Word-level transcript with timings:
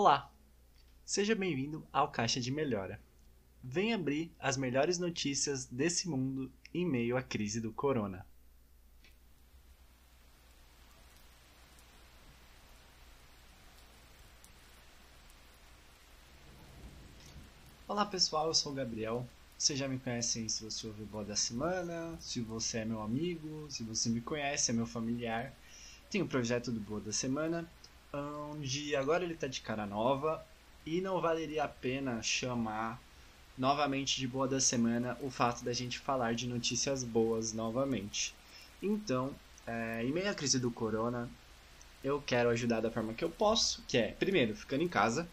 Olá! 0.00 0.30
Seja 1.04 1.34
bem-vindo 1.34 1.84
ao 1.92 2.12
Caixa 2.12 2.40
de 2.40 2.52
Melhora. 2.52 3.00
Vem 3.64 3.92
abrir 3.92 4.30
as 4.38 4.56
melhores 4.56 4.96
notícias 4.96 5.64
desse 5.64 6.08
mundo 6.08 6.52
em 6.72 6.86
meio 6.86 7.16
à 7.16 7.20
crise 7.20 7.60
do 7.60 7.72
corona. 7.72 8.24
Olá 17.88 18.06
pessoal, 18.06 18.46
eu 18.46 18.54
sou 18.54 18.70
o 18.70 18.74
Gabriel. 18.76 19.28
Vocês 19.58 19.76
já 19.76 19.88
me 19.88 19.98
conhecem 19.98 20.48
se 20.48 20.62
você 20.62 20.86
ouviu 20.86 21.06
o 21.06 21.08
Boa 21.08 21.24
da 21.24 21.34
Semana, 21.34 22.16
se 22.20 22.40
você 22.40 22.78
é 22.78 22.84
meu 22.84 23.02
amigo, 23.02 23.66
se 23.68 23.82
você 23.82 24.08
me 24.08 24.20
conhece, 24.20 24.70
é 24.70 24.74
meu 24.74 24.86
familiar. 24.86 25.52
Tem 26.08 26.22
o 26.22 26.28
projeto 26.28 26.70
do 26.70 26.78
Boa 26.78 27.00
da 27.00 27.12
Semana, 27.12 27.68
onde 28.12 28.96
agora 28.96 29.24
ele 29.24 29.34
está 29.34 29.46
de 29.46 29.60
cara 29.60 29.86
nova 29.86 30.44
e 30.86 31.00
não 31.00 31.20
valeria 31.20 31.64
a 31.64 31.68
pena 31.68 32.22
chamar 32.22 33.00
novamente 33.56 34.18
de 34.18 34.26
Boa 34.26 34.46
da 34.46 34.60
Semana 34.60 35.18
o 35.20 35.30
fato 35.30 35.64
da 35.64 35.72
gente 35.72 35.98
falar 35.98 36.34
de 36.34 36.46
notícias 36.46 37.04
boas 37.04 37.52
novamente. 37.52 38.34
Então, 38.82 39.34
é, 39.66 40.02
em 40.04 40.12
meio 40.12 40.30
à 40.30 40.34
crise 40.34 40.58
do 40.58 40.70
corona, 40.70 41.28
eu 42.02 42.22
quero 42.22 42.48
ajudar 42.50 42.80
da 42.80 42.90
forma 42.90 43.12
que 43.12 43.24
eu 43.24 43.30
posso, 43.30 43.82
que 43.88 43.98
é, 43.98 44.12
primeiro, 44.12 44.54
ficando 44.54 44.82
em 44.82 44.88
casa, 44.88 45.28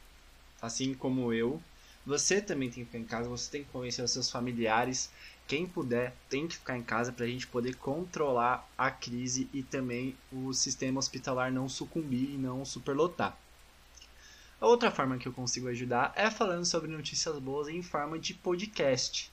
assim 0.62 0.94
como 0.94 1.32
eu, 1.32 1.62
você 2.06 2.42
também 2.42 2.70
tem 2.70 2.84
que 2.84 2.92
ficar 2.92 3.00
em 3.00 3.06
casa, 3.06 3.30
você 3.30 3.50
tem 3.50 3.64
que 3.64 3.72
convencer 3.72 4.04
os 4.04 4.12
seus 4.12 4.30
familiares. 4.30 5.10
Quem 5.48 5.68
puder 5.68 6.16
tem 6.28 6.48
que 6.48 6.58
ficar 6.58 6.78
em 6.78 6.84
casa 6.84 7.12
para 7.12 7.26
a 7.26 7.28
gente 7.28 7.46
poder 7.46 7.76
controlar 7.76 8.68
a 8.76 8.90
crise 8.90 9.48
e 9.54 9.62
também 9.62 10.16
o 10.32 10.52
sistema 10.54 10.98
hospitalar 10.98 11.52
não 11.52 11.70
sucumbir 11.70 12.32
e 12.32 12.38
não 12.38 12.66
superlotar. 12.66 13.38
A 14.60 14.66
outra 14.66 14.90
forma 14.90 15.18
que 15.18 15.28
eu 15.28 15.34
consigo 15.34 15.68
ajudar 15.68 16.12
é 16.16 16.32
falando 16.32 16.66
sobre 16.66 16.90
notícias 16.90 17.38
boas 17.38 17.68
em 17.68 17.84
forma 17.84 18.18
de 18.18 18.34
podcast. 18.34 19.32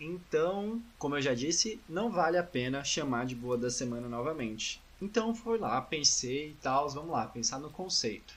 Então, 0.00 0.82
como 0.98 1.16
eu 1.16 1.22
já 1.22 1.34
disse, 1.34 1.78
não 1.88 2.10
vale 2.10 2.38
a 2.38 2.42
pena 2.42 2.82
chamar 2.82 3.26
de 3.26 3.34
boa 3.34 3.58
da 3.58 3.70
semana 3.70 4.08
novamente. 4.08 4.80
Então 5.00 5.34
fui 5.34 5.58
lá, 5.58 5.80
pensei 5.82 6.50
e 6.50 6.54
tal, 6.62 6.88
vamos 6.88 7.10
lá, 7.10 7.26
pensar 7.26 7.58
no 7.58 7.68
conceito. 7.68 8.34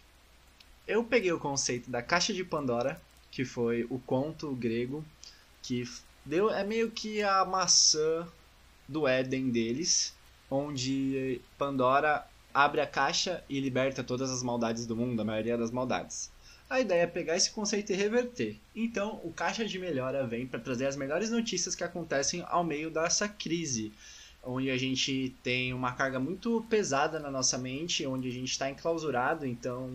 Eu 0.85 1.03
peguei 1.03 1.31
o 1.31 1.39
conceito 1.39 1.89
da 1.89 2.01
caixa 2.01 2.33
de 2.33 2.43
Pandora, 2.43 3.01
que 3.31 3.45
foi 3.45 3.85
o 3.89 3.99
conto 3.99 4.53
grego 4.55 5.05
que 5.61 5.83
deu 6.27 6.49
é 6.49 6.63
meio 6.63 6.91
que 6.91 7.23
a 7.23 7.45
maçã 7.45 8.27
do 8.87 9.07
Éden 9.07 9.49
deles, 9.49 10.13
onde 10.51 11.41
Pandora 11.57 12.25
abre 12.53 12.81
a 12.81 12.87
caixa 12.87 13.43
e 13.49 13.59
liberta 13.59 14.03
todas 14.03 14.29
as 14.29 14.43
maldades 14.43 14.85
do 14.85 14.95
mundo, 14.95 15.21
a 15.21 15.25
maioria 15.25 15.57
das 15.57 15.71
maldades. 15.71 16.29
A 16.69 16.81
ideia 16.81 17.03
é 17.03 17.07
pegar 17.07 17.37
esse 17.37 17.51
conceito 17.51 17.93
e 17.93 17.95
reverter. 17.95 18.57
Então, 18.75 19.21
o 19.23 19.31
Caixa 19.31 19.63
de 19.63 19.79
Melhora 19.79 20.27
vem 20.27 20.45
para 20.45 20.59
trazer 20.59 20.85
as 20.85 20.97
melhores 20.97 21.29
notícias 21.29 21.75
que 21.75 21.83
acontecem 21.83 22.43
ao 22.47 22.61
meio 22.61 22.89
dessa 22.89 23.29
crise, 23.29 23.93
onde 24.43 24.69
a 24.69 24.77
gente 24.77 25.33
tem 25.41 25.73
uma 25.73 25.93
carga 25.93 26.19
muito 26.19 26.65
pesada 26.69 27.19
na 27.19 27.31
nossa 27.31 27.57
mente, 27.57 28.05
onde 28.05 28.27
a 28.27 28.31
gente 28.31 28.51
está 28.51 28.69
enclausurado, 28.69 29.45
então 29.45 29.89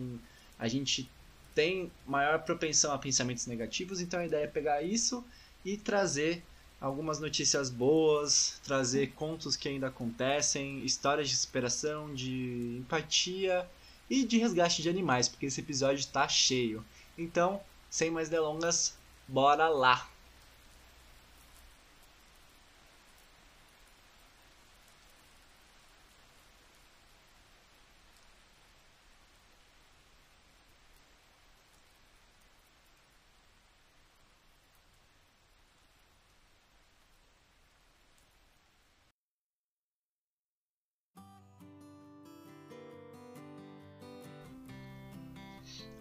a 0.57 0.67
gente 0.67 1.07
tem 1.53 1.91
maior 2.07 2.39
propensão 2.39 2.91
a 2.91 2.97
pensamentos 2.97 3.45
negativos, 3.45 4.01
então 4.01 4.19
a 4.19 4.25
ideia 4.25 4.45
é 4.45 4.47
pegar 4.47 4.81
isso 4.81 5.23
e 5.65 5.77
trazer 5.77 6.43
algumas 6.79 7.19
notícias 7.19 7.69
boas, 7.69 8.59
trazer 8.63 9.13
contos 9.13 9.55
que 9.55 9.69
ainda 9.69 9.87
acontecem, 9.87 10.83
histórias 10.83 11.29
de 11.29 11.35
superação, 11.37 12.13
de 12.13 12.77
empatia 12.79 13.65
e 14.09 14.25
de 14.25 14.37
resgate 14.37 14.81
de 14.81 14.89
animais, 14.89 15.29
porque 15.29 15.45
esse 15.45 15.61
episódio 15.61 15.99
está 15.99 16.27
cheio. 16.27 16.83
Então, 17.17 17.61
sem 17.89 18.11
mais 18.11 18.27
delongas, 18.27 18.97
bora 19.27 19.69
lá! 19.69 20.12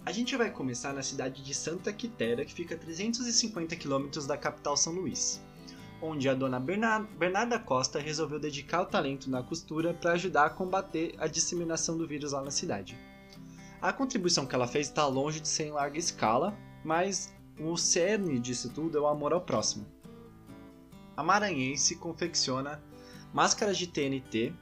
A 0.04 0.10
gente 0.10 0.36
vai 0.36 0.50
começar 0.50 0.92
na 0.92 1.02
cidade 1.02 1.44
de 1.44 1.54
Santa 1.54 1.92
Quitéria, 1.92 2.44
que 2.44 2.52
fica 2.52 2.74
a 2.74 2.78
350 2.78 3.76
quilômetros 3.76 4.26
da 4.26 4.36
capital 4.36 4.76
São 4.76 4.92
Luís, 4.92 5.40
onde 6.02 6.28
a 6.28 6.34
dona 6.34 6.58
Bernarda 6.58 7.56
Costa 7.60 8.00
resolveu 8.00 8.40
dedicar 8.40 8.82
o 8.82 8.86
talento 8.86 9.30
na 9.30 9.44
costura 9.44 9.94
para 9.94 10.12
ajudar 10.12 10.46
a 10.46 10.50
combater 10.50 11.14
a 11.18 11.28
disseminação 11.28 11.96
do 11.96 12.06
vírus 12.06 12.32
lá 12.32 12.42
na 12.42 12.50
cidade. 12.50 12.98
A 13.80 13.92
contribuição 13.92 14.44
que 14.44 14.56
ela 14.56 14.66
fez 14.66 14.88
está 14.88 15.06
longe 15.06 15.38
de 15.38 15.46
ser 15.46 15.68
em 15.68 15.70
larga 15.70 15.98
escala, 15.98 16.52
mas 16.84 17.32
o 17.60 17.76
cerne 17.76 18.40
disso 18.40 18.70
tudo 18.70 18.98
é 18.98 19.00
o 19.00 19.06
amor 19.06 19.32
ao 19.32 19.40
próximo. 19.40 19.86
A 21.16 21.22
maranhense 21.22 21.94
confecciona 21.94 22.82
máscaras 23.32 23.78
de 23.78 23.86
TNT 23.86 24.52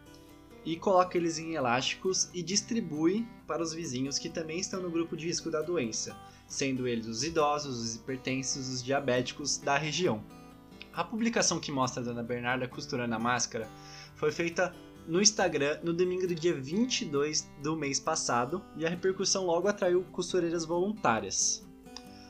e 0.64 0.76
coloca 0.76 1.16
eles 1.16 1.38
em 1.38 1.54
elásticos 1.54 2.28
e 2.34 2.42
distribui 2.42 3.26
para 3.46 3.62
os 3.62 3.72
vizinhos 3.72 4.18
que 4.18 4.28
também 4.28 4.58
estão 4.58 4.82
no 4.82 4.90
grupo 4.90 5.16
de 5.16 5.26
risco 5.26 5.50
da 5.50 5.62
doença, 5.62 6.16
sendo 6.46 6.86
eles 6.86 7.06
os 7.06 7.24
idosos, 7.24 7.80
os 7.80 7.94
hipertensos, 7.96 8.68
os 8.68 8.82
diabéticos 8.82 9.58
da 9.58 9.76
região. 9.76 10.22
A 10.92 11.04
publicação 11.04 11.60
que 11.60 11.72
mostra 11.72 12.02
a 12.02 12.04
Dona 12.04 12.22
Bernarda 12.22 12.68
costurando 12.68 13.14
a 13.14 13.18
máscara 13.18 13.68
foi 14.14 14.32
feita 14.32 14.74
no 15.06 15.20
Instagram 15.20 15.78
no 15.82 15.92
domingo 15.92 16.26
do 16.26 16.34
dia 16.34 16.54
22 16.54 17.48
do 17.62 17.76
mês 17.76 17.98
passado 17.98 18.62
e 18.76 18.84
a 18.84 18.88
repercussão 18.88 19.46
logo 19.46 19.68
atraiu 19.68 20.04
costureiras 20.12 20.64
voluntárias. 20.64 21.66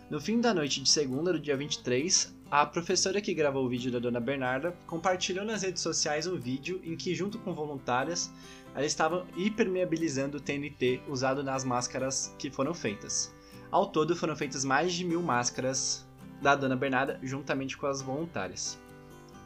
No 0.09 0.21
fim 0.21 0.41
da 0.41 0.53
noite 0.53 0.83
de 0.83 0.89
segunda, 0.89 1.33
do 1.33 1.39
dia 1.39 1.57
23, 1.57 2.35
a 2.51 2.67
professora 2.67 3.21
que 3.21 3.33
gravou 3.33 3.65
o 3.65 3.69
vídeo 3.69 3.93
da 3.93 4.01
Dona 4.01 4.19
Bernarda 4.19 4.77
compartilhou 4.85 5.45
nas 5.45 5.63
redes 5.63 5.81
sociais 5.81 6.27
um 6.27 6.37
vídeo 6.37 6.81
em 6.83 6.97
que, 6.97 7.15
junto 7.15 7.39
com 7.39 7.55
voluntárias, 7.55 8.29
elas 8.75 8.89
estavam 8.89 9.25
hipermeabilizando 9.37 10.39
o 10.39 10.41
TNT 10.41 11.01
usado 11.09 11.45
nas 11.45 11.63
máscaras 11.63 12.35
que 12.37 12.51
foram 12.51 12.75
feitas. 12.75 13.33
Ao 13.71 13.87
todo, 13.87 14.17
foram 14.17 14.35
feitas 14.35 14.65
mais 14.65 14.93
de 14.93 15.05
mil 15.05 15.23
máscaras 15.23 16.05
da 16.43 16.57
Dona 16.57 16.75
Bernarda, 16.75 17.21
juntamente 17.23 17.77
com 17.77 17.87
as 17.87 18.03
voluntárias. 18.03 18.77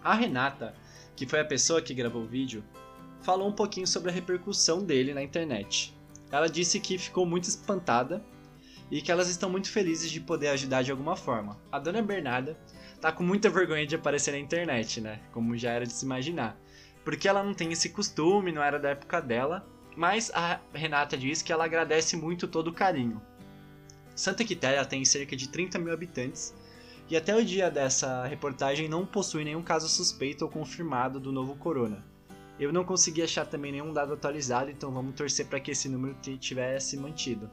A 0.03 0.15
Renata, 0.15 0.75
que 1.15 1.27
foi 1.27 1.41
a 1.41 1.45
pessoa 1.45 1.83
que 1.83 1.93
gravou 1.93 2.23
o 2.23 2.27
vídeo, 2.27 2.65
falou 3.21 3.47
um 3.47 3.53
pouquinho 3.53 3.87
sobre 3.87 4.11
a 4.11 4.15
repercussão 4.15 4.83
dele 4.83 5.13
na 5.13 5.23
internet. 5.23 5.95
Ela 6.33 6.49
disse 6.49 6.81
que 6.81 6.97
ficou 6.97 7.27
muito 7.27 7.45
espantada 7.45 8.25
e 8.95 9.03
que 9.03 9.11
elas 9.11 9.29
estão 9.29 9.51
muito 9.51 9.73
felizes 9.73 10.09
de 10.09 10.21
poder 10.21 10.51
ajudar 10.51 10.83
de 10.83 10.93
alguma 10.93 11.17
forma. 11.17 11.59
A 11.73 11.81
Dona 11.81 12.01
Bernarda 12.01 12.57
tá 13.01 13.11
com 13.11 13.25
muita 13.25 13.51
vergonha 13.51 13.85
de 13.85 13.97
aparecer 13.97 14.31
na 14.31 14.39
internet, 14.39 15.01
né? 15.01 15.19
Como 15.33 15.59
já 15.59 15.73
era 15.73 15.85
de 15.85 15.93
se 15.93 16.05
imaginar. 16.05 16.57
Porque 17.05 17.27
ela 17.27 17.43
não 17.43 17.53
tem 17.55 17.73
esse 17.73 17.89
costume, 17.89 18.53
não 18.53 18.63
era 18.63 18.79
da 18.79 18.91
época 18.91 19.21
dela. 19.21 19.67
Mas 19.97 20.31
a 20.33 20.61
Renata 20.73 21.17
diz 21.17 21.43
que 21.43 21.53
ela 21.53 21.65
agradece 21.65 22.17
muito 22.17 22.47
todo 22.47 22.69
o 22.69 22.73
carinho. 22.73 23.21
Santa 24.15 24.45
Quitéria 24.45 24.85
tem 24.85 25.05
cerca 25.05 25.35
de 25.35 25.49
30 25.49 25.77
mil 25.81 25.93
habitantes 25.93 26.55
e 27.11 27.17
até 27.17 27.35
o 27.35 27.45
dia 27.45 27.73
dessa 27.73 28.25
reportagem 28.27 28.89
não 28.89 29.05
possui 29.05 29.43
nenhum 29.43 29.63
caso 29.65 29.89
suspeito 29.89 30.45
ou 30.45 30.51
confirmado 30.53 31.19
do 31.19 31.33
novo 31.33 31.57
corona. 31.57 32.07
Eu 32.61 32.73
não 32.73 32.85
consegui 32.85 33.23
achar 33.23 33.45
também 33.45 33.73
nenhum 33.73 33.93
dado 33.93 34.13
atualizado, 34.13 34.71
então 34.71 34.93
vamos 34.93 35.17
torcer 35.17 35.47
para 35.47 35.59
que 35.59 35.73
esse 35.73 35.89
número 35.89 36.15
tivesse 36.39 36.97
mantido. 36.97 37.51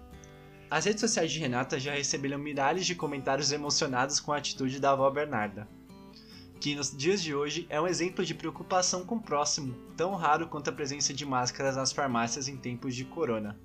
As 0.71 0.85
redes 0.85 1.01
sociais 1.01 1.29
de 1.29 1.37
Renata 1.37 1.77
já 1.77 1.91
receberam 1.91 2.37
milhares 2.37 2.85
de 2.85 2.95
comentários 2.95 3.51
emocionados 3.51 4.21
com 4.21 4.31
a 4.31 4.37
atitude 4.37 4.79
da 4.79 4.91
avó 4.91 5.09
Bernarda, 5.11 5.67
que 6.61 6.73
nos 6.75 6.95
dias 6.95 7.21
de 7.21 7.35
hoje 7.35 7.67
é 7.69 7.81
um 7.81 7.85
exemplo 7.85 8.23
de 8.23 8.33
preocupação 8.33 9.03
com 9.03 9.15
o 9.15 9.21
próximo, 9.21 9.75
tão 9.97 10.15
raro 10.15 10.47
quanto 10.47 10.69
a 10.69 10.73
presença 10.73 11.13
de 11.13 11.25
máscaras 11.25 11.75
nas 11.75 11.91
farmácias 11.91 12.47
em 12.47 12.55
tempos 12.55 12.95
de 12.95 13.03
corona. 13.03 13.59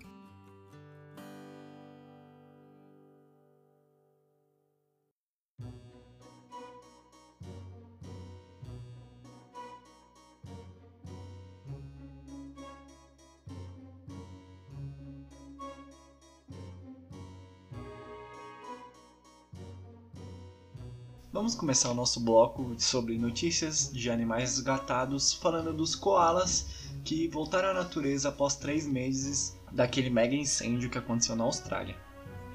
Vamos 21.37 21.55
começar 21.55 21.91
o 21.91 21.94
nosso 21.94 22.19
bloco 22.19 22.75
sobre 22.79 23.19
notícias 23.19 23.93
de 23.93 24.11
animais 24.11 24.56
resgatados, 24.56 25.35
falando 25.35 25.71
dos 25.71 25.94
koalas 25.94 26.67
que 27.05 27.29
voltaram 27.29 27.69
à 27.69 27.75
natureza 27.75 28.31
após 28.31 28.56
três 28.56 28.87
meses 28.87 29.55
daquele 29.71 30.09
mega 30.09 30.35
incêndio 30.35 30.88
que 30.88 30.97
aconteceu 30.97 31.37
na 31.37 31.44
Austrália. 31.44 31.94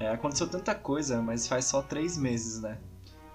É, 0.00 0.08
aconteceu 0.08 0.48
tanta 0.48 0.74
coisa, 0.74 1.22
mas 1.22 1.46
faz 1.46 1.66
só 1.66 1.80
três 1.80 2.18
meses, 2.18 2.60
né? 2.60 2.76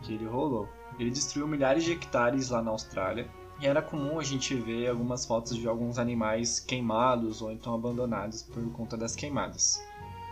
Que 0.01 0.15
ele 0.15 0.25
rolou. 0.25 0.67
Ele 0.99 1.09
destruiu 1.09 1.47
milhares 1.47 1.85
de 1.85 1.93
hectares 1.93 2.49
lá 2.49 2.61
na 2.61 2.71
Austrália. 2.71 3.25
E 3.61 3.65
era 3.65 3.81
comum 3.81 4.19
a 4.19 4.23
gente 4.25 4.53
ver 4.53 4.89
algumas 4.89 5.25
fotos 5.25 5.55
de 5.55 5.65
alguns 5.65 5.97
animais 5.97 6.59
queimados 6.59 7.41
ou 7.41 7.53
então 7.53 7.73
abandonados 7.73 8.43
por 8.43 8.69
conta 8.73 8.97
das 8.97 9.15
queimadas. 9.15 9.81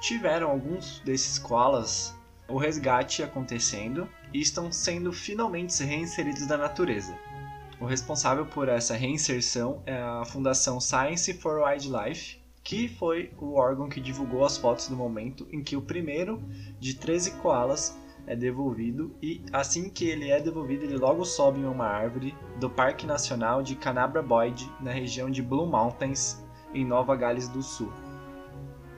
Tiveram 0.02 0.52
alguns 0.52 1.00
desses 1.06 1.40
koalas 1.40 2.14
o 2.48 2.58
resgate 2.58 3.24
acontecendo 3.24 4.08
e 4.36 4.42
estão 4.42 4.70
sendo 4.70 5.14
finalmente 5.14 5.82
reinseridos 5.82 6.46
na 6.46 6.58
natureza. 6.58 7.18
O 7.80 7.86
responsável 7.86 8.46
por 8.46 8.68
essa 8.68 8.94
reinserção 8.94 9.82
é 9.86 9.96
a 9.96 10.26
Fundação 10.26 10.82
Science 10.82 11.34
for 11.36 11.62
Wildlife, 11.62 12.38
que 12.62 12.90
foi 12.90 13.32
o 13.40 13.54
órgão 13.54 13.88
que 13.88 14.02
divulgou 14.02 14.44
as 14.44 14.58
fotos 14.58 14.90
do 14.90 14.96
momento 14.98 15.48
em 15.54 15.64
que 15.64 15.78
o 15.78 15.82
primeiro 15.82 16.44
de 16.82 16.96
13 16.96 17.32
koalas 17.36 17.98
é 18.28 18.36
devolvido 18.36 19.16
e 19.22 19.42
assim 19.54 19.90
que 19.90 20.06
ele 20.06 20.30
é 20.30 20.42
devolvido 20.42 20.84
ele 20.84 20.98
logo 20.98 21.24
sobe 21.24 21.60
em 21.60 21.66
uma 21.66 21.86
árvore 21.86 22.36
do 22.60 22.70
Parque 22.70 23.06
Nacional 23.06 23.64
de 23.64 23.76
Canabra 23.76 24.22
Boyd 24.22 24.70
na 24.82 24.92
região 24.92 25.30
de 25.30 25.42
Blue 25.42 25.68
Mountains 25.68 26.44
em 26.74 26.84
Nova 26.84 27.16
Gales 27.16 27.48
do 27.48 27.62
Sul, 27.62 27.94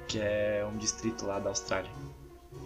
que 0.07 0.17
é 0.17 0.67
um 0.67 0.77
distrito 0.77 1.27
lá 1.27 1.37
da 1.37 1.49
Austrália. 1.49 2.06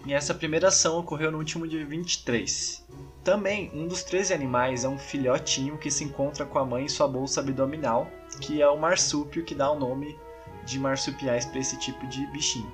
E 0.06 0.14
essa 0.14 0.34
primeira 0.34 0.70
ação 0.70 0.98
ocorreu 0.98 1.32
no 1.32 1.38
último 1.38 1.68
dia 1.68 1.86
23. 1.86 2.84
Também, 3.24 3.70
um 3.74 3.88
dos 3.88 4.02
13 4.04 4.34
animais 4.34 4.84
é 4.84 4.90
um 4.90 4.98
filhotinho 4.98 5.78
que 5.78 5.92
se 5.92 6.04
encontra 6.04 6.44
com 6.44 6.58
a 6.58 6.66
mãe 6.66 6.86
em 6.86 6.90
sua 6.90 7.08
bolsa 7.08 7.40
abdominal, 7.40 8.10
que 8.40 8.62
é 8.62 8.68
o 8.68 8.80
marsúpio 8.80 9.46
que 9.46 9.54
dá 9.54 9.70
o 9.70 9.80
nome 9.80 10.18
de 10.66 10.80
marsupiais 10.80 11.46
para 11.46 11.60
esse 11.60 11.78
tipo 11.78 12.08
de 12.08 12.26
bichinho. 12.28 12.72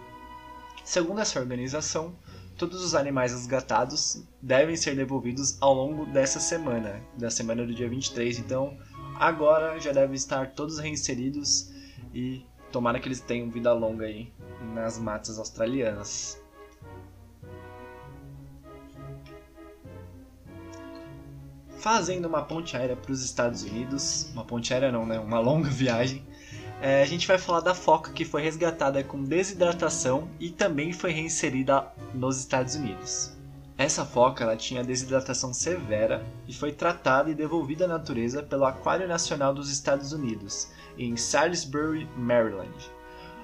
Segundo 0.86 1.20
essa 1.20 1.38
organização, 1.38 2.16
todos 2.58 2.82
os 2.82 2.96
animais 2.96 3.34
resgatados 3.34 4.24
devem 4.42 4.78
ser 4.78 4.96
devolvidos 4.96 5.58
ao 5.60 5.74
longo 5.74 6.06
dessa 6.06 6.40
semana, 6.40 7.02
da 7.18 7.30
semana 7.30 7.66
do 7.66 7.74
dia 7.74 7.90
23. 7.90 8.40
Então, 8.40 8.78
agora 9.20 9.78
já 9.82 9.92
devem 9.92 10.16
estar 10.16 10.52
todos 10.52 10.80
reinseridos 10.80 11.74
e 12.14 12.46
tomara 12.72 13.02
que 13.02 13.08
eles 13.10 13.20
tenham 13.20 13.50
vida 13.50 13.74
longa 13.74 14.06
aí 14.06 14.32
nas 14.74 14.98
matas 14.98 15.38
australianas. 15.38 16.42
Fazendo 21.80 22.26
uma 22.26 22.42
ponte 22.42 22.76
aérea 22.76 22.96
para 22.96 23.12
os 23.12 23.24
Estados 23.24 23.64
Unidos, 23.64 24.30
uma 24.34 24.44
ponte 24.44 24.74
aérea 24.74 24.92
não, 24.92 25.06
né? 25.06 25.20
Uma 25.20 25.40
longa 25.40 25.70
viagem. 25.72 26.26
É, 26.82 27.02
a 27.02 27.06
gente 27.06 27.28
vai 27.28 27.38
falar 27.38 27.62
da 27.62 27.74
foca 27.74 28.12
que 28.12 28.24
foi 28.24 28.42
resgatada 28.42 29.04
com 29.04 29.24
desidratação 29.24 30.30
e 30.40 30.50
também 30.50 30.94
foi 30.94 31.12
reinserida 31.12 31.88
nos 32.14 32.38
Estados 32.38 32.76
Unidos. 32.76 33.36
Essa 33.78 34.04
foca 34.04 34.44
ela 34.44 34.56
tinha 34.56 34.84
desidratação 34.84 35.54
severa 35.54 36.26
e 36.48 36.54
foi 36.54 36.72
tratada 36.72 37.30
e 37.30 37.36
devolvida 37.36 37.86
à 37.86 37.88
natureza 37.88 38.42
pelo 38.42 38.66
Aquário 38.66 39.08
Nacional 39.08 39.54
dos 39.54 39.72
Estados 39.72 40.14
Unidos, 40.14 40.72
em 40.98 41.16
Salisbury, 41.16 42.08
Maryland. 42.16 42.92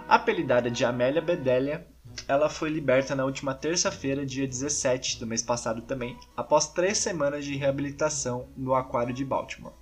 Apelidada 0.08 0.72
de 0.72 0.84
Amélia 0.84 1.22
Bedelia, 1.22 1.88
ela 2.28 2.50
foi 2.50 2.70
liberta 2.70 3.16
na 3.16 3.26
última 3.26 3.54
terça-feira, 3.54 4.26
dia 4.26 4.48
17 4.48 5.20
do 5.20 5.28
mês 5.28 5.42
passado 5.42 5.82
também, 5.82 6.18
após 6.36 6.68
três 6.68 6.98
semanas 6.98 7.44
de 7.44 7.56
reabilitação 7.56 8.48
no 8.56 8.74
aquário 8.74 9.14
de 9.14 9.26
Baltimore. 9.26 9.74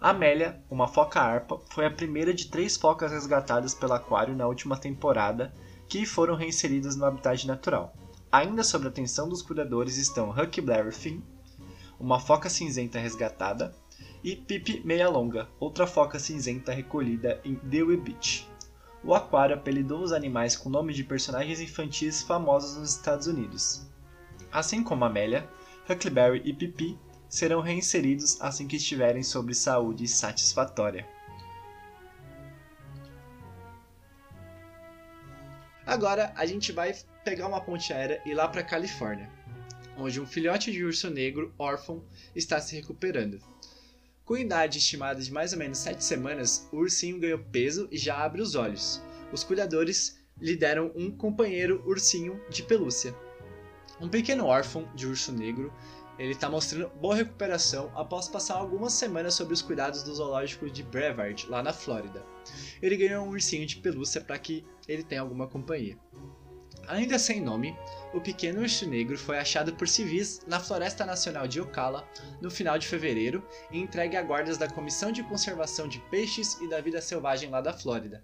Amélia, 0.00 0.60
uma 0.70 0.86
foca 0.86 1.20
arpa, 1.20 1.60
foi 1.70 1.86
a 1.86 1.90
primeira 1.90 2.34
de 2.34 2.48
três 2.48 2.76
focas 2.76 3.12
resgatadas 3.12 3.74
pelo 3.74 3.94
aquário 3.94 4.36
na 4.36 4.46
última 4.46 4.76
temporada 4.76 5.54
que 5.88 6.04
foram 6.04 6.34
reinseridas 6.34 6.96
no 6.96 7.04
habitat 7.04 7.46
natural. 7.46 7.94
Ainda 8.30 8.62
sob 8.62 8.84
a 8.84 8.88
atenção 8.88 9.28
dos 9.28 9.40
cuidadores 9.40 9.96
estão 9.96 10.30
Huckleberry 10.30 10.92
Finn, 10.92 11.20
uma 11.98 12.20
foca 12.20 12.50
cinzenta 12.50 12.98
resgatada, 12.98 13.74
e 14.22 14.36
Pip 14.36 14.82
Meia 14.84 15.08
Longa, 15.08 15.48
outra 15.58 15.86
foca 15.86 16.18
cinzenta 16.18 16.72
recolhida 16.72 17.40
em 17.44 17.54
Dewey 17.54 17.96
Beach 17.96 18.46
o 19.06 19.14
aquário 19.14 19.54
apelidou 19.54 20.02
os 20.02 20.12
animais 20.12 20.56
com 20.56 20.68
nomes 20.68 20.96
de 20.96 21.04
personagens 21.04 21.60
infantis 21.60 22.22
famosos 22.22 22.76
nos 22.76 22.90
Estados 22.96 23.28
Unidos. 23.28 23.86
Assim 24.50 24.82
como 24.82 25.04
Amélia, 25.04 25.48
Huckleberry 25.88 26.42
e 26.44 26.52
Pipi 26.52 26.98
serão 27.28 27.60
reinseridos 27.60 28.40
assim 28.40 28.66
que 28.66 28.76
estiverem 28.76 29.22
sob 29.22 29.54
saúde 29.54 30.08
satisfatória. 30.08 31.06
Agora 35.86 36.32
a 36.34 36.44
gente 36.44 36.72
vai 36.72 36.92
pegar 37.24 37.46
uma 37.46 37.60
ponte 37.60 37.92
aérea 37.92 38.20
e 38.26 38.30
ir 38.30 38.34
lá 38.34 38.48
para 38.48 38.64
Califórnia, 38.64 39.30
onde 39.96 40.20
um 40.20 40.26
filhote 40.26 40.72
de 40.72 40.84
urso 40.84 41.08
negro 41.10 41.54
órfão 41.56 42.04
está 42.34 42.60
se 42.60 42.74
recuperando. 42.74 43.38
Com 44.26 44.36
idade 44.36 44.78
estimada 44.78 45.22
de 45.22 45.32
mais 45.32 45.52
ou 45.52 45.58
menos 45.60 45.78
7 45.78 46.02
semanas, 46.02 46.68
o 46.72 46.78
ursinho 46.78 47.20
ganhou 47.20 47.38
peso 47.38 47.86
e 47.92 47.96
já 47.96 48.18
abre 48.18 48.42
os 48.42 48.56
olhos. 48.56 49.00
Os 49.32 49.44
cuidadores 49.44 50.20
lhe 50.40 50.56
deram 50.56 50.90
um 50.96 51.16
companheiro 51.16 51.80
ursinho 51.86 52.40
de 52.50 52.64
pelúcia. 52.64 53.14
Um 54.00 54.08
pequeno 54.08 54.46
órfão 54.46 54.90
de 54.96 55.06
urso 55.06 55.30
negro, 55.30 55.72
ele 56.18 56.32
está 56.32 56.50
mostrando 56.50 56.90
boa 57.00 57.14
recuperação 57.14 57.92
após 57.94 58.26
passar 58.26 58.56
algumas 58.56 58.94
semanas 58.94 59.34
sob 59.34 59.54
os 59.54 59.62
cuidados 59.62 60.02
do 60.02 60.12
zoológico 60.12 60.68
de 60.68 60.82
Brevard, 60.82 61.46
lá 61.48 61.62
na 61.62 61.72
Flórida. 61.72 62.26
Ele 62.82 62.96
ganhou 62.96 63.24
um 63.24 63.30
ursinho 63.30 63.64
de 63.64 63.76
pelúcia 63.76 64.20
para 64.20 64.40
que 64.40 64.66
ele 64.88 65.04
tenha 65.04 65.20
alguma 65.20 65.46
companhia. 65.46 65.96
Ainda 66.88 67.18
sem 67.18 67.40
nome, 67.40 67.76
o 68.14 68.20
pequeno 68.20 68.60
urso 68.60 68.88
negro 68.88 69.18
foi 69.18 69.38
achado 69.38 69.74
por 69.74 69.88
civis 69.88 70.40
na 70.46 70.60
Floresta 70.60 71.04
Nacional 71.04 71.48
de 71.48 71.60
Ocala 71.60 72.08
no 72.40 72.48
final 72.48 72.78
de 72.78 72.86
fevereiro 72.86 73.44
e 73.72 73.78
entregue 73.78 74.16
a 74.16 74.22
guardas 74.22 74.56
da 74.56 74.68
Comissão 74.68 75.10
de 75.10 75.24
Conservação 75.24 75.88
de 75.88 75.98
Peixes 76.10 76.60
e 76.60 76.68
da 76.68 76.80
Vida 76.80 77.00
Selvagem 77.00 77.50
lá 77.50 77.60
da 77.60 77.72
Flórida. 77.72 78.22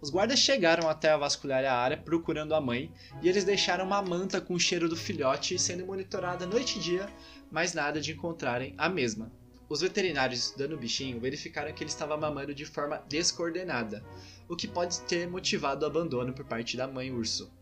Os 0.00 0.08
guardas 0.10 0.38
chegaram 0.38 0.88
até 0.88 1.10
a 1.10 1.18
vasculhar 1.18 1.62
a 1.64 1.74
área 1.74 1.98
procurando 1.98 2.54
a 2.54 2.60
mãe 2.60 2.90
e 3.20 3.28
eles 3.28 3.44
deixaram 3.44 3.84
uma 3.84 4.00
manta 4.00 4.40
com 4.40 4.54
o 4.54 4.60
cheiro 4.60 4.88
do 4.88 4.96
filhote 4.96 5.58
sendo 5.58 5.84
monitorada 5.84 6.46
noite 6.46 6.78
e 6.78 6.82
dia, 6.82 7.08
mas 7.50 7.74
nada 7.74 8.00
de 8.00 8.12
encontrarem 8.12 8.74
a 8.78 8.88
mesma. 8.88 9.30
Os 9.68 9.82
veterinários 9.82 10.44
estudando 10.44 10.72
o 10.72 10.78
bichinho 10.78 11.20
verificaram 11.20 11.74
que 11.74 11.82
ele 11.82 11.90
estava 11.90 12.16
mamando 12.16 12.54
de 12.54 12.64
forma 12.64 13.04
descoordenada, 13.06 14.02
o 14.48 14.56
que 14.56 14.66
pode 14.66 14.98
ter 15.02 15.28
motivado 15.28 15.84
o 15.84 15.88
abandono 15.88 16.32
por 16.32 16.46
parte 16.46 16.74
da 16.74 16.88
mãe 16.88 17.10
urso. 17.10 17.52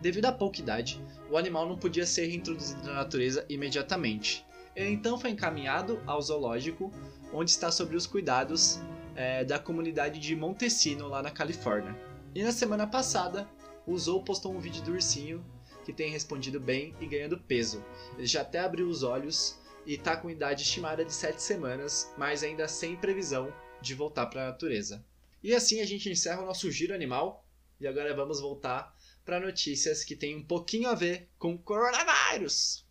Devido 0.00 0.26
à 0.26 0.32
pouca 0.32 0.60
idade, 0.60 1.00
o 1.30 1.36
animal 1.36 1.66
não 1.66 1.76
podia 1.76 2.06
ser 2.06 2.26
reintroduzido 2.26 2.82
na 2.84 2.94
natureza 2.94 3.44
imediatamente. 3.48 4.44
Ele 4.74 4.90
então 4.90 5.18
foi 5.18 5.30
encaminhado 5.30 6.00
ao 6.06 6.20
zoológico, 6.20 6.92
onde 7.32 7.50
está 7.50 7.70
sob 7.72 7.96
os 7.96 8.06
cuidados 8.06 8.78
é, 9.14 9.44
da 9.44 9.58
comunidade 9.58 10.20
de 10.20 10.36
Montesino, 10.36 11.08
lá 11.08 11.22
na 11.22 11.30
Califórnia. 11.30 11.96
E 12.34 12.42
na 12.42 12.52
semana 12.52 12.86
passada, 12.86 13.48
o 13.86 13.96
zoo 13.96 14.22
postou 14.22 14.52
um 14.52 14.60
vídeo 14.60 14.82
do 14.82 14.92
ursinho 14.92 15.44
que 15.84 15.92
tem 15.92 16.10
respondido 16.10 16.60
bem 16.60 16.94
e 17.00 17.06
ganhando 17.06 17.38
peso. 17.38 17.82
Ele 18.18 18.26
já 18.26 18.42
até 18.42 18.58
abriu 18.58 18.88
os 18.88 19.02
olhos 19.02 19.58
e 19.86 19.94
está 19.94 20.16
com 20.16 20.28
idade 20.28 20.62
estimada 20.62 21.04
de 21.04 21.12
7 21.12 21.40
semanas, 21.40 22.12
mas 22.18 22.42
ainda 22.42 22.66
sem 22.66 22.96
previsão 22.96 23.52
de 23.80 23.94
voltar 23.94 24.26
para 24.26 24.42
a 24.42 24.46
natureza. 24.48 25.04
E 25.42 25.54
assim 25.54 25.80
a 25.80 25.86
gente 25.86 26.10
encerra 26.10 26.42
o 26.42 26.46
nosso 26.46 26.70
giro 26.72 26.92
animal 26.92 27.46
e 27.80 27.86
agora 27.86 28.14
vamos 28.14 28.40
voltar 28.40 28.95
para 29.26 29.40
notícias 29.40 30.04
que 30.04 30.14
têm 30.14 30.36
um 30.36 30.44
pouquinho 30.44 30.88
a 30.88 30.94
ver 30.94 31.28
com 31.36 31.58
coronavírus. 31.58 32.86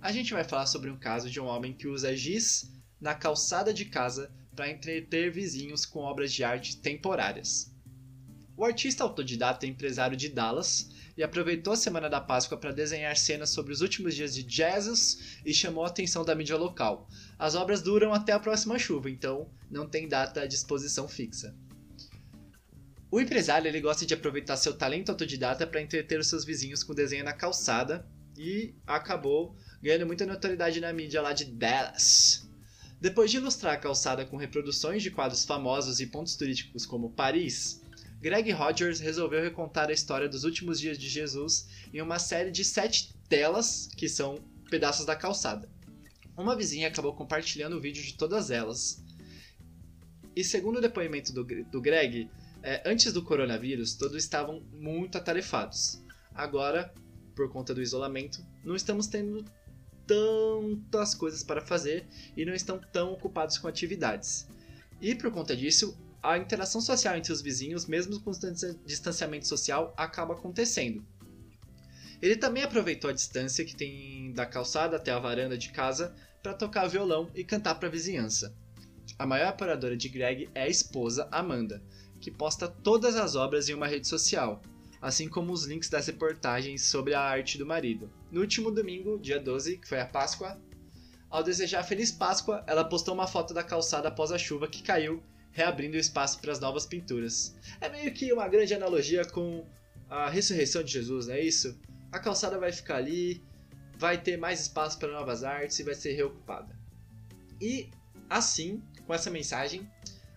A 0.00 0.10
gente 0.10 0.32
vai 0.32 0.42
falar 0.42 0.64
sobre 0.64 0.90
um 0.90 0.98
caso 0.98 1.30
de 1.30 1.38
um 1.38 1.44
homem 1.44 1.74
que 1.74 1.86
usa 1.86 2.16
giz 2.16 2.72
na 2.98 3.14
calçada 3.14 3.74
de 3.74 3.84
casa 3.84 4.32
para 4.56 4.70
entreter 4.70 5.30
vizinhos 5.30 5.84
com 5.84 6.00
obras 6.00 6.32
de 6.32 6.42
arte 6.42 6.78
temporárias. 6.78 7.70
O 8.56 8.64
artista 8.64 9.04
autodidata 9.04 9.66
é 9.66 9.68
empresário 9.68 10.16
de 10.16 10.30
Dallas 10.30 10.90
e 11.16 11.22
aproveitou 11.22 11.72
a 11.72 11.76
semana 11.76 12.08
da 12.08 12.20
Páscoa 12.20 12.58
para 12.58 12.72
desenhar 12.72 13.16
cenas 13.16 13.50
sobre 13.50 13.72
os 13.72 13.80
últimos 13.80 14.14
dias 14.14 14.34
de 14.34 14.44
Jesus 14.48 15.38
e 15.44 15.54
chamou 15.54 15.84
a 15.84 15.88
atenção 15.88 16.24
da 16.24 16.34
mídia 16.34 16.56
local. 16.56 17.08
As 17.38 17.54
obras 17.54 17.82
duram 17.82 18.12
até 18.12 18.32
a 18.32 18.40
próxima 18.40 18.78
chuva, 18.78 19.08
então 19.10 19.48
não 19.70 19.88
tem 19.88 20.08
data 20.08 20.46
de 20.46 20.54
exposição 20.54 21.08
fixa. 21.08 21.54
O 23.10 23.20
empresário 23.20 23.68
ele 23.68 23.80
gosta 23.80 24.04
de 24.04 24.12
aproveitar 24.12 24.56
seu 24.56 24.76
talento 24.76 25.10
autodidata 25.10 25.66
para 25.66 25.80
entreter 25.80 26.18
os 26.18 26.26
seus 26.26 26.44
vizinhos 26.44 26.82
com 26.82 26.92
desenho 26.92 27.24
na 27.24 27.32
calçada 27.32 28.04
e 28.36 28.74
acabou 28.84 29.56
ganhando 29.80 30.06
muita 30.06 30.26
notoriedade 30.26 30.80
na 30.80 30.92
mídia 30.92 31.22
lá 31.22 31.32
de 31.32 31.44
Dallas. 31.44 32.48
Depois 33.00 33.30
de 33.30 33.36
ilustrar 33.36 33.74
a 33.74 33.76
calçada 33.76 34.24
com 34.24 34.36
reproduções 34.36 35.02
de 35.02 35.10
quadros 35.10 35.44
famosos 35.44 36.00
e 36.00 36.06
pontos 36.06 36.34
turísticos 36.36 36.86
como 36.86 37.10
Paris, 37.10 37.83
Greg 38.24 38.50
Rogers 38.52 39.00
resolveu 39.00 39.42
recontar 39.42 39.90
a 39.90 39.92
história 39.92 40.26
dos 40.26 40.44
últimos 40.44 40.80
dias 40.80 40.96
de 40.96 41.10
Jesus 41.10 41.68
em 41.92 42.00
uma 42.00 42.18
série 42.18 42.50
de 42.50 42.64
sete 42.64 43.14
telas, 43.28 43.86
que 43.98 44.08
são 44.08 44.38
pedaços 44.70 45.04
da 45.04 45.14
calçada. 45.14 45.68
Uma 46.34 46.56
vizinha 46.56 46.88
acabou 46.88 47.12
compartilhando 47.12 47.76
o 47.76 47.80
vídeo 47.82 48.02
de 48.02 48.14
todas 48.14 48.50
elas. 48.50 49.04
E 50.34 50.42
segundo 50.42 50.78
o 50.78 50.80
depoimento 50.80 51.34
do, 51.34 51.44
do 51.44 51.82
Greg, 51.82 52.30
é, 52.62 52.82
antes 52.86 53.12
do 53.12 53.22
coronavírus, 53.22 53.92
todos 53.92 54.16
estavam 54.16 54.62
muito 54.72 55.18
atarefados. 55.18 56.02
Agora, 56.34 56.94
por 57.36 57.52
conta 57.52 57.74
do 57.74 57.82
isolamento, 57.82 58.42
não 58.64 58.74
estamos 58.74 59.06
tendo 59.06 59.44
tantas 60.06 61.14
coisas 61.14 61.42
para 61.42 61.60
fazer 61.60 62.06
e 62.34 62.46
não 62.46 62.54
estão 62.54 62.80
tão 62.90 63.12
ocupados 63.12 63.58
com 63.58 63.68
atividades. 63.68 64.48
E 64.98 65.14
por 65.14 65.30
conta 65.30 65.54
disso, 65.54 65.94
a 66.24 66.38
interação 66.38 66.80
social 66.80 67.16
entre 67.16 67.32
os 67.32 67.42
vizinhos, 67.42 67.84
mesmo 67.84 68.18
com 68.20 68.32
distanciamento 68.86 69.46
social, 69.46 69.92
acaba 69.94 70.32
acontecendo. 70.32 71.04
Ele 72.22 72.36
também 72.36 72.62
aproveitou 72.62 73.10
a 73.10 73.12
distância 73.12 73.64
que 73.64 73.76
tem 73.76 74.32
da 74.32 74.46
calçada 74.46 74.96
até 74.96 75.12
a 75.12 75.18
varanda 75.18 75.58
de 75.58 75.70
casa 75.70 76.14
para 76.42 76.54
tocar 76.54 76.86
violão 76.86 77.30
e 77.34 77.44
cantar 77.44 77.74
para 77.74 77.88
a 77.88 77.92
vizinhança. 77.92 78.54
A 79.18 79.26
maior 79.26 79.48
apoiadora 79.48 79.94
de 79.94 80.08
Greg 80.08 80.48
é 80.54 80.62
a 80.62 80.68
esposa 80.68 81.28
Amanda, 81.30 81.82
que 82.18 82.30
posta 82.30 82.66
todas 82.66 83.16
as 83.16 83.36
obras 83.36 83.68
em 83.68 83.74
uma 83.74 83.86
rede 83.86 84.08
social, 84.08 84.62
assim 85.02 85.28
como 85.28 85.52
os 85.52 85.66
links 85.66 85.90
das 85.90 86.06
reportagens 86.06 86.86
sobre 86.86 87.12
a 87.12 87.20
arte 87.20 87.58
do 87.58 87.66
marido. 87.66 88.10
No 88.32 88.40
último 88.40 88.70
domingo, 88.70 89.18
dia 89.18 89.38
12, 89.38 89.76
que 89.76 89.86
foi 89.86 90.00
a 90.00 90.06
Páscoa, 90.06 90.58
ao 91.28 91.42
desejar 91.42 91.82
Feliz 91.82 92.10
Páscoa, 92.10 92.64
ela 92.66 92.84
postou 92.84 93.12
uma 93.12 93.26
foto 93.26 93.52
da 93.52 93.62
calçada 93.62 94.08
após 94.08 94.32
a 94.32 94.38
chuva 94.38 94.66
que 94.66 94.82
caiu, 94.82 95.22
reabrindo 95.54 95.96
espaço 95.96 96.38
para 96.40 96.52
as 96.52 96.60
novas 96.60 96.84
pinturas. 96.84 97.54
É 97.80 97.88
meio 97.88 98.12
que 98.12 98.32
uma 98.32 98.46
grande 98.48 98.74
analogia 98.74 99.24
com 99.24 99.64
a 100.10 100.28
ressurreição 100.28 100.82
de 100.82 100.92
Jesus, 100.92 101.28
não 101.28 101.34
é 101.34 101.40
isso? 101.40 101.78
A 102.12 102.18
calçada 102.18 102.58
vai 102.58 102.72
ficar 102.72 102.96
ali, 102.96 103.42
vai 103.96 104.20
ter 104.20 104.36
mais 104.36 104.60
espaço 104.60 104.98
para 104.98 105.12
novas 105.12 105.44
artes 105.44 105.78
e 105.78 105.84
vai 105.84 105.94
ser 105.94 106.12
reocupada. 106.12 106.76
E 107.60 107.88
assim, 108.28 108.82
com 109.06 109.14
essa 109.14 109.30
mensagem, 109.30 109.88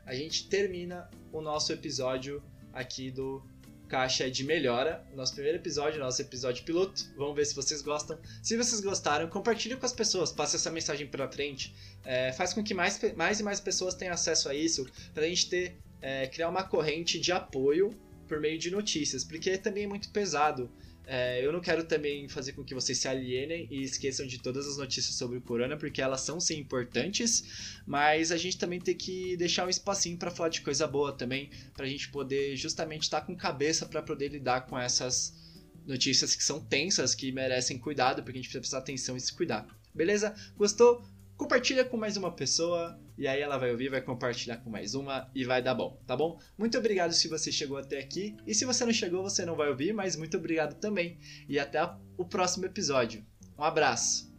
a 0.05 0.13
gente 0.13 0.47
termina 0.47 1.09
o 1.33 1.41
nosso 1.41 1.73
episódio 1.73 2.41
aqui 2.71 3.09
do 3.09 3.43
Caixa 3.87 4.29
de 4.29 4.43
Melhora, 4.43 5.05
nosso 5.13 5.33
primeiro 5.33 5.57
episódio, 5.57 5.99
nosso 5.99 6.21
episódio 6.21 6.63
piloto. 6.63 7.03
Vamos 7.15 7.35
ver 7.35 7.45
se 7.45 7.55
vocês 7.55 7.81
gostam. 7.81 8.19
Se 8.43 8.57
vocês 8.57 8.81
gostaram, 8.81 9.29
compartilhe 9.29 9.75
com 9.75 9.85
as 9.85 9.93
pessoas, 9.93 10.31
passe 10.31 10.55
essa 10.57 10.69
mensagem 10.69 11.07
para 11.07 11.29
frente. 11.31 11.73
É, 12.03 12.31
faz 12.33 12.53
com 12.53 12.63
que 12.63 12.73
mais, 12.73 12.99
mais 13.15 13.39
e 13.39 13.43
mais 13.43 13.59
pessoas 13.59 13.95
tenham 13.95 14.13
acesso 14.13 14.49
a 14.49 14.53
isso, 14.53 14.85
para 15.13 15.23
a 15.23 15.27
gente 15.27 15.49
ter 15.49 15.77
é, 16.01 16.27
criar 16.27 16.49
uma 16.49 16.63
corrente 16.63 17.19
de 17.19 17.31
apoio 17.31 17.91
por 18.27 18.39
meio 18.39 18.59
de 18.59 18.69
notícias, 18.69 19.23
porque 19.23 19.57
também 19.57 19.85
é 19.85 19.87
muito 19.87 20.09
pesado 20.09 20.69
é, 21.07 21.45
eu 21.45 21.51
não 21.51 21.61
quero 21.61 21.83
também 21.85 22.27
fazer 22.27 22.53
com 22.53 22.63
que 22.63 22.75
vocês 22.75 22.97
se 22.97 23.07
alienem 23.07 23.67
e 23.71 23.81
esqueçam 23.81 24.27
de 24.27 24.39
todas 24.39 24.67
as 24.67 24.77
notícias 24.77 25.15
sobre 25.15 25.37
o 25.37 25.41
corona, 25.41 25.77
porque 25.77 26.01
elas 26.01 26.21
são 26.21 26.39
sim 26.39 26.59
importantes, 26.59 27.79
mas 27.85 28.31
a 28.31 28.37
gente 28.37 28.57
também 28.57 28.79
tem 28.79 28.95
que 28.95 29.35
deixar 29.37 29.65
um 29.65 29.69
espacinho 29.69 30.17
para 30.17 30.29
falar 30.29 30.49
de 30.49 30.61
coisa 30.61 30.85
boa 30.85 31.11
também, 31.11 31.49
para 31.73 31.85
a 31.85 31.89
gente 31.89 32.09
poder 32.09 32.55
justamente 32.55 33.03
estar 33.03 33.21
tá 33.21 33.25
com 33.25 33.35
cabeça 33.35 33.85
para 33.85 34.01
poder 34.03 34.29
lidar 34.29 34.61
com 34.67 34.77
essas 34.77 35.33
notícias 35.85 36.35
que 36.35 36.43
são 36.43 36.59
tensas, 36.59 37.15
que 37.15 37.31
merecem 37.31 37.77
cuidado, 37.77 38.21
porque 38.21 38.37
a 38.37 38.41
gente 38.41 38.51
precisa 38.51 38.61
prestar 38.61 38.77
atenção 38.79 39.15
e 39.15 39.21
se 39.21 39.33
cuidar. 39.33 39.65
Beleza? 39.95 40.35
Gostou? 40.57 41.03
compartilha 41.37 41.85
com 41.85 41.95
mais 41.95 42.17
uma 42.17 42.31
pessoa 42.31 42.99
e 43.17 43.27
aí 43.27 43.41
ela 43.41 43.57
vai 43.57 43.71
ouvir, 43.71 43.89
vai 43.89 44.01
compartilhar 44.01 44.57
com 44.57 44.69
mais 44.69 44.93
uma 44.93 45.29
e 45.33 45.43
vai 45.43 45.61
dar 45.61 45.73
bom, 45.73 46.01
tá 46.05 46.15
bom? 46.15 46.39
Muito 46.57 46.77
obrigado 46.77 47.13
se 47.13 47.27
você 47.27 47.51
chegou 47.51 47.77
até 47.77 47.99
aqui 47.99 48.37
e 48.45 48.53
se 48.53 48.65
você 48.65 48.85
não 48.85 48.93
chegou, 48.93 49.23
você 49.23 49.45
não 49.45 49.55
vai 49.55 49.69
ouvir, 49.69 49.93
mas 49.93 50.15
muito 50.15 50.37
obrigado 50.37 50.79
também 50.79 51.17
e 51.49 51.57
até 51.57 51.79
o 52.17 52.25
próximo 52.25 52.65
episódio. 52.65 53.25
Um 53.57 53.63
abraço. 53.63 54.36